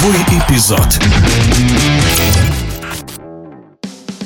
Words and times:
Игровой 0.00 0.16
эпизод. 0.30 0.98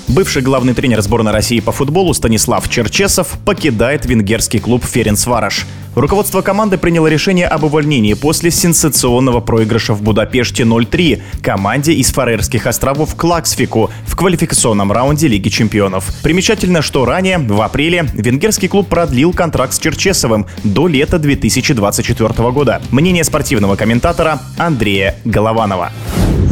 Бывший 0.06 0.40
главный 0.42 0.72
тренер 0.72 1.00
сборной 1.02 1.32
России 1.32 1.58
по 1.58 1.72
футболу 1.72 2.14
Станислав 2.14 2.68
Черчесов 2.68 3.36
покидает 3.44 4.06
венгерский 4.06 4.60
клуб 4.60 4.84
Ференцвараш. 4.84 5.66
Руководство 5.94 6.42
команды 6.42 6.76
приняло 6.76 7.06
решение 7.06 7.46
об 7.46 7.64
увольнении 7.64 8.14
после 8.14 8.50
сенсационного 8.50 9.40
проигрыша 9.40 9.94
в 9.94 10.02
Будапеште 10.02 10.64
0-3 10.64 11.22
команде 11.40 11.92
из 11.92 12.12
Фарерских 12.12 12.66
островов 12.66 13.14
Клаксфику 13.14 13.90
в 14.06 14.16
квалификационном 14.16 14.90
раунде 14.90 15.28
Лиги 15.28 15.50
чемпионов. 15.50 16.12
Примечательно, 16.22 16.82
что 16.82 17.04
ранее, 17.04 17.38
в 17.38 17.60
апреле, 17.62 18.08
венгерский 18.12 18.66
клуб 18.66 18.88
продлил 18.88 19.32
контракт 19.32 19.72
с 19.72 19.78
Черчесовым 19.78 20.46
до 20.64 20.88
лета 20.88 21.20
2024 21.20 22.50
года. 22.50 22.82
Мнение 22.90 23.22
спортивного 23.22 23.76
комментатора 23.76 24.40
Андрея 24.58 25.16
Голованова. 25.24 25.92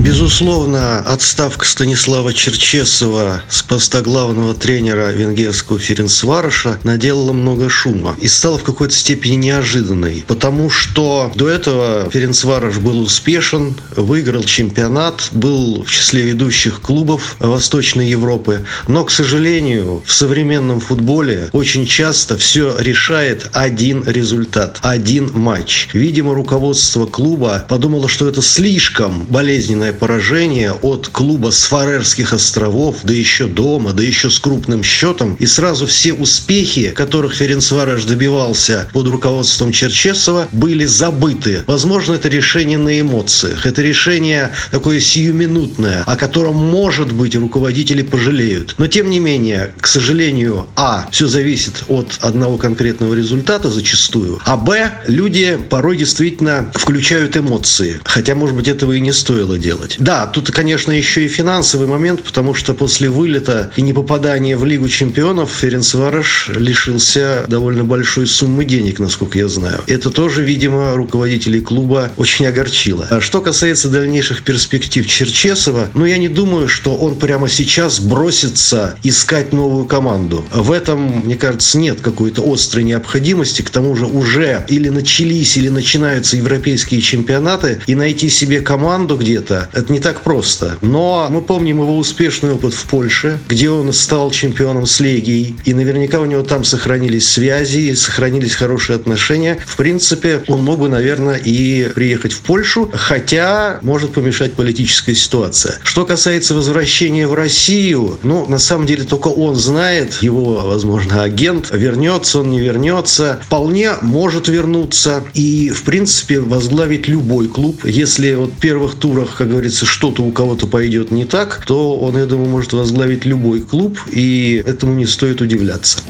Безусловно, 0.05 0.99
отставка 0.99 1.65
Станислава 1.65 2.35
Черчесова 2.35 3.45
с 3.49 3.63
поста 3.63 4.01
главного 4.01 4.53
тренера 4.53 5.13
венгерского 5.13 5.79
Ференцвараша 5.79 6.81
наделала 6.83 7.33
много 7.33 7.71
шума 7.71 8.17
и 8.21 8.27
стала 8.27 8.59
в 8.59 8.65
какой-то 8.65 8.97
степени 8.97 9.37
неожиданной, 9.37 10.25
потому 10.27 10.71
что 10.71 11.31
до 11.37 11.49
этого 11.49 12.11
Ференцвараш 12.11 12.79
был 12.79 13.01
успешен, 13.01 13.77
выиграл 13.95 14.43
чемпионат, 14.43 15.29
был 15.31 15.85
в 15.85 15.91
числе 15.91 16.23
ведущих 16.23 16.81
клубов 16.81 17.37
Восточной 17.39 18.09
Европы, 18.11 18.67
но, 18.89 19.05
к 19.05 19.11
сожалению, 19.13 20.03
в 20.05 20.13
современном 20.13 20.81
футболе 20.81 21.49
очень 21.53 21.87
часто 21.87 22.37
все 22.37 22.77
решает 22.77 23.51
один 23.53 24.03
результат, 24.05 24.81
один 24.83 25.31
матч. 25.33 25.91
Видимо, 25.93 26.35
руководство 26.35 27.07
клуба 27.07 27.65
подумало, 27.69 28.09
что 28.09 28.27
это 28.27 28.43
слишком 28.43 29.27
болезненная 29.27 29.92
сильное 29.93 29.99
поражение 29.99 30.73
от 30.73 31.09
клуба 31.09 31.51
с 31.51 31.65
Фарерских 31.65 32.33
островов, 32.33 32.97
да 33.03 33.13
еще 33.13 33.47
дома, 33.47 33.93
да 33.93 34.03
еще 34.03 34.31
с 34.31 34.39
крупным 34.39 34.83
счетом. 34.83 35.37
И 35.41 35.47
сразу 35.47 35.87
все 35.87 36.13
успехи, 36.13 36.93
которых 36.95 37.35
Ференцвареш 37.35 38.05
добивался 38.05 38.89
под 38.93 39.09
руководством 39.09 39.73
Черчесова, 39.73 40.49
были 40.53 40.87
забыты. 40.87 41.63
Возможно, 41.67 42.15
это 42.15 42.29
решение 42.29 42.79
на 42.79 43.01
эмоциях. 43.01 43.67
Это 43.67 43.83
решение 43.83 44.51
такое 44.71 45.01
сиюминутное, 45.01 46.05
о 46.07 46.17
котором, 46.17 46.57
может 46.57 47.13
быть, 47.13 47.37
руководители 47.37 48.03
пожалеют. 48.03 48.75
Но, 48.79 48.87
тем 48.87 49.11
не 49.11 49.21
менее, 49.21 49.73
к 49.81 49.87
сожалению, 49.87 50.67
а, 50.77 51.07
все 51.11 51.27
зависит 51.27 51.85
от 51.89 52.19
одного 52.21 52.59
конкретного 52.59 53.15
результата 53.15 53.71
зачастую, 53.71 54.41
а 54.45 54.57
б, 54.57 54.91
люди 55.07 55.59
порой 55.71 55.97
действительно 55.97 56.71
включают 56.75 57.37
эмоции. 57.37 58.01
Хотя, 58.05 58.35
может 58.35 58.57
быть, 58.57 58.69
этого 58.69 58.93
и 58.93 59.01
не 59.01 59.13
стоило 59.13 59.59
делать 59.59 59.72
делать. 59.73 59.97
Да, 59.99 60.27
тут, 60.27 60.51
конечно, 60.51 60.93
еще 60.93 61.25
и 61.25 61.29
финансовый 61.29 61.87
момент, 61.87 62.23
потому 62.23 62.55
что 62.55 62.75
после 62.75 63.09
вылета 63.09 63.71
и 63.77 63.83
непопадания 63.83 64.57
в 64.57 64.65
Лигу 64.65 64.89
чемпионов 64.89 65.51
Ференцвараш 65.51 66.51
лишился 66.55 67.45
довольно 67.49 67.85
большой 67.85 68.27
суммы 68.27 68.65
денег, 68.65 68.99
насколько 68.99 69.39
я 69.39 69.49
знаю. 69.49 69.81
Это 69.87 70.11
тоже, 70.11 70.45
видимо, 70.45 70.95
руководителей 70.95 71.61
клуба 71.61 72.11
очень 72.17 72.47
огорчило. 72.47 73.07
А 73.11 73.21
что 73.21 73.41
касается 73.41 73.89
дальнейших 73.89 74.43
перспектив 74.43 75.07
Черчесова, 75.07 75.89
ну, 75.95 76.05
я 76.05 76.19
не 76.19 76.29
думаю, 76.29 76.69
что 76.69 76.95
он 76.95 77.17
прямо 77.17 77.49
сейчас 77.49 78.01
бросится 78.01 78.97
искать 79.03 79.53
новую 79.53 79.87
команду. 79.87 80.45
В 80.53 80.71
этом, 80.71 81.23
мне 81.25 81.37
кажется, 81.37 81.79
нет 81.79 82.01
какой-то 82.01 82.43
острой 82.53 82.85
необходимости. 82.85 83.63
К 83.63 83.71
тому 83.71 83.97
же 83.97 84.07
уже 84.07 84.65
или 84.69 84.89
начались, 84.91 85.57
или 85.57 85.69
начинаются 85.69 86.37
европейские 86.37 87.01
чемпионаты, 87.01 87.81
и 87.87 87.95
найти 87.95 88.29
себе 88.29 88.61
команду 88.61 89.17
где-то 89.17 89.62
это 89.73 89.93
не 89.93 90.01
так 90.01 90.23
просто. 90.23 90.77
Но 90.81 91.29
мы 91.31 91.43
помним 91.43 91.83
его 91.83 91.97
успешный 91.97 92.53
опыт 92.53 92.75
в 92.75 92.85
Польше, 92.85 93.39
где 93.49 93.71
он 93.71 93.93
стал 93.93 94.31
чемпионом 94.31 94.87
с 94.87 95.01
Легией. 95.01 95.57
И 95.65 95.75
наверняка 95.75 96.21
у 96.21 96.25
него 96.25 96.43
там 96.43 96.65
сохранились 96.65 97.29
связи, 97.29 97.95
сохранились 97.95 98.55
хорошие 98.55 98.97
отношения. 98.97 99.59
В 99.65 99.77
принципе, 99.77 100.43
он 100.49 100.65
мог 100.65 100.81
бы, 100.81 100.89
наверное, 100.89 101.37
и 101.37 101.89
приехать 101.95 102.33
в 102.33 102.41
Польшу, 102.41 102.91
хотя 102.93 103.79
может 103.83 104.13
помешать 104.13 104.55
политическая 104.55 105.15
ситуация. 105.15 105.79
Что 105.83 106.05
касается 106.05 106.55
возвращения 106.55 107.27
в 107.27 107.35
Россию, 107.35 108.19
ну, 108.23 108.47
на 108.47 108.59
самом 108.59 108.87
деле, 108.87 109.05
только 109.05 109.29
он 109.29 109.57
знает, 109.57 110.23
его, 110.23 110.63
возможно, 110.65 111.23
агент, 111.23 111.71
вернется 111.73 112.41
он, 112.41 112.51
не 112.51 112.61
вернется. 112.61 113.41
Вполне 113.45 113.93
может 114.03 114.49
вернуться 114.49 115.23
и, 115.35 115.71
в 115.71 115.83
принципе, 115.83 116.41
возглавить 116.41 117.09
любой 117.09 117.49
клуб. 117.49 117.85
Если 117.85 118.35
вот 118.35 118.51
в 118.51 118.59
первых 118.59 118.95
турах, 118.95 119.37
как 119.37 119.52
говорится, 119.53 119.87
что-то 119.87 120.23
у 120.23 120.33
кого-то 120.33 120.67
пойдет 120.67 121.11
не 121.11 121.25
так, 121.25 121.65
то 121.67 121.97
он, 121.99 122.17
я 122.17 122.27
думаю, 122.27 122.49
может 122.49 122.73
возглавить 122.73 123.25
любой 123.27 123.61
клуб, 123.61 123.99
и 124.11 124.63
этому 124.67 124.95
не 124.95 125.07
стоит 125.07 125.41
удивляться. 125.41 126.01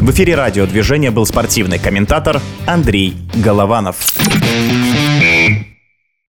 В 0.00 0.10
эфире 0.12 0.36
радиодвижения 0.36 1.10
был 1.10 1.26
спортивный 1.26 1.78
комментатор 1.78 2.40
Андрей 2.66 3.16
Голованов. 3.34 3.96